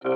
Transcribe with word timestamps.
This 0.00 0.10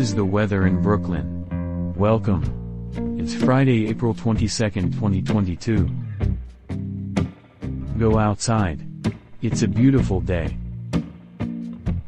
is 0.00 0.16
the 0.16 0.24
weather 0.24 0.66
in 0.66 0.82
Brooklyn. 0.82 1.94
Welcome. 1.94 2.42
It's 3.20 3.34
Friday, 3.34 3.86
April 3.88 4.14
22nd, 4.14 4.94
2022. 4.94 5.88
Go 8.00 8.18
outside. 8.18 8.84
It's 9.42 9.62
a 9.62 9.68
beautiful 9.68 10.20
day. 10.20 10.56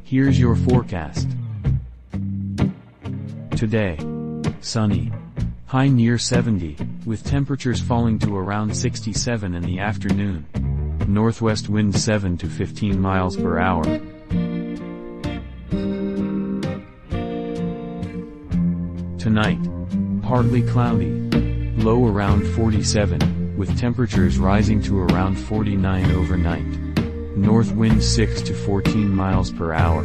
Here's 0.03 0.41
your 0.41 0.57
forecast. 0.57 1.29
Today. 3.53 3.97
Sunny. 4.61 5.13
High 5.73 5.89
near 5.89 6.19
70, 6.19 6.77
with 7.07 7.25
temperatures 7.25 7.81
falling 7.81 8.19
to 8.19 8.37
around 8.37 8.77
67 8.77 9.55
in 9.55 9.63
the 9.63 9.79
afternoon. 9.79 10.45
Northwest 11.09 11.71
wind 11.71 11.99
7 11.99 12.37
to 12.37 12.47
15 12.47 13.01
miles 13.01 13.39
per 13.39 13.59
hour. 13.59 13.83
Tonight. 19.17 19.61
Partly 20.21 20.61
cloudy. 20.61 21.11
Low 21.79 22.07
around 22.07 22.47
47, 22.49 23.57
with 23.57 23.75
temperatures 23.79 24.37
rising 24.37 24.83
to 24.83 25.01
around 25.01 25.37
49 25.37 26.11
overnight. 26.11 26.67
North 27.35 27.73
wind 27.73 28.05
6 28.05 28.43
to 28.43 28.53
14 28.53 29.09
miles 29.09 29.51
per 29.51 29.73
hour. 29.73 30.05